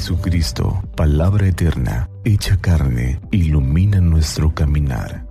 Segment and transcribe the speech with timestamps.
[0.00, 5.26] Jesucristo, palabra eterna, hecha carne, ilumina nuestro caminar.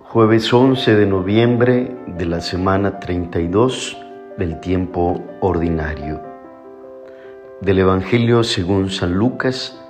[0.00, 3.96] Jueves 11 de noviembre de la semana 32
[4.36, 6.20] del tiempo ordinario.
[7.60, 9.80] Del Evangelio según San Lucas,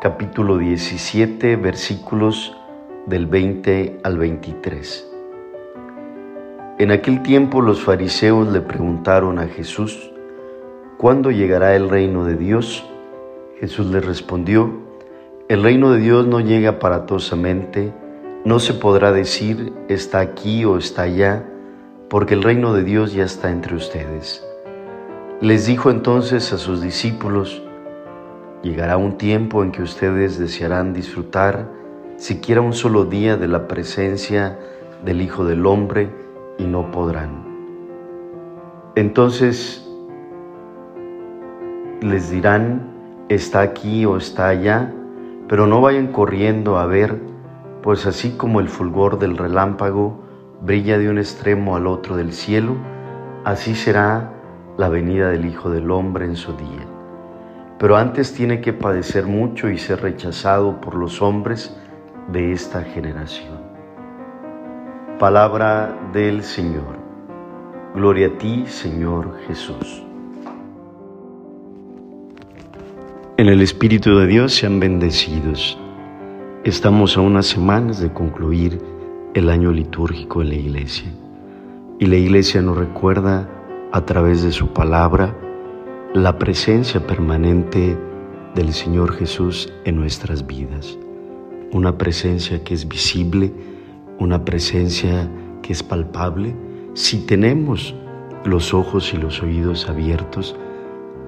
[0.00, 2.56] capítulo 17, versículos
[3.06, 5.15] del 20 al 23.
[6.78, 10.12] En aquel tiempo los fariseos le preguntaron a Jesús,
[10.98, 12.84] ¿cuándo llegará el reino de Dios?
[13.58, 14.70] Jesús les respondió,
[15.48, 17.94] el reino de Dios no llega aparatosamente,
[18.44, 21.46] no se podrá decir está aquí o está allá,
[22.10, 24.46] porque el reino de Dios ya está entre ustedes.
[25.40, 27.62] Les dijo entonces a sus discípulos,
[28.62, 31.70] llegará un tiempo en que ustedes desearán disfrutar
[32.18, 34.58] siquiera un solo día de la presencia
[35.02, 36.25] del Hijo del Hombre,
[36.58, 37.44] y no podrán.
[38.94, 39.86] Entonces
[42.00, 42.82] les dirán,
[43.28, 44.92] está aquí o está allá,
[45.48, 47.20] pero no vayan corriendo a ver,
[47.82, 50.20] pues así como el fulgor del relámpago
[50.62, 52.76] brilla de un extremo al otro del cielo,
[53.44, 54.32] así será
[54.76, 56.86] la venida del Hijo del Hombre en su día.
[57.78, 61.76] Pero antes tiene que padecer mucho y ser rechazado por los hombres
[62.32, 63.75] de esta generación.
[65.18, 66.98] Palabra del Señor.
[67.94, 70.02] Gloria a ti, Señor Jesús.
[73.38, 75.78] En el Espíritu de Dios sean bendecidos.
[76.64, 78.78] Estamos a unas semanas de concluir
[79.32, 81.10] el año litúrgico en la Iglesia.
[81.98, 83.48] Y la Iglesia nos recuerda
[83.92, 85.34] a través de su palabra
[86.12, 87.96] la presencia permanente
[88.54, 90.98] del Señor Jesús en nuestras vidas.
[91.72, 93.75] Una presencia que es visible,
[94.18, 95.30] una presencia
[95.62, 96.54] que es palpable
[96.94, 97.94] si tenemos
[98.44, 100.56] los ojos y los oídos abiertos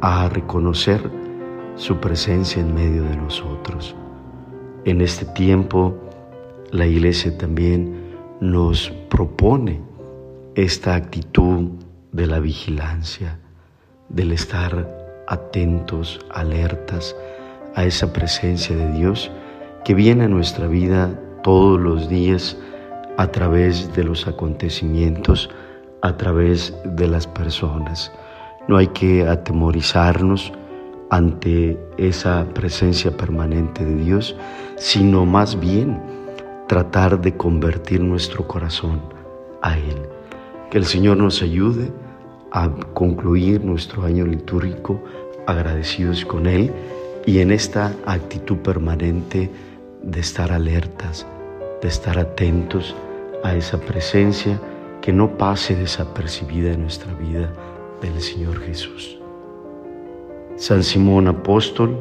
[0.01, 1.11] a reconocer
[1.77, 3.95] su presencia en medio de nosotros.
[4.85, 5.97] En este tiempo,
[6.71, 9.81] la Iglesia también nos propone
[10.55, 11.71] esta actitud
[12.13, 13.39] de la vigilancia,
[14.09, 17.15] del estar atentos, alertas
[17.75, 19.31] a esa presencia de Dios
[19.85, 22.57] que viene a nuestra vida todos los días
[23.19, 25.51] a través de los acontecimientos,
[26.03, 28.13] a través de las personas.
[28.69, 30.53] No hay que atemorizarnos
[31.11, 34.37] ante esa presencia permanente de Dios,
[34.77, 36.01] sino más bien
[36.69, 39.03] tratar de convertir nuestro corazón
[39.63, 39.97] a Él.
[40.71, 41.91] Que el Señor nos ayude
[42.53, 45.03] a concluir nuestro año litúrgico
[45.49, 46.73] agradecidos con Él
[47.27, 49.51] y en esta actitud permanente
[50.05, 51.27] de estar alertas,
[51.83, 52.95] de estar atentos,
[53.45, 54.61] a esa presencia
[55.01, 57.53] que no pase desapercibida en nuestra vida
[58.03, 59.19] del Señor Jesús.
[60.57, 61.97] San Simón Apóstol,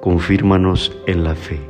[0.00, 1.69] confírmanos en la fe.